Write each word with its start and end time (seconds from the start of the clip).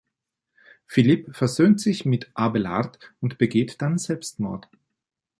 Philip 0.87 1.29
versöhnt 1.35 1.79
sich 1.79 2.05
mit 2.05 2.31
Abelard 2.33 2.97
und 3.19 3.37
begeht 3.37 3.83
dann 3.83 3.99
Selbstmord. 3.99 4.67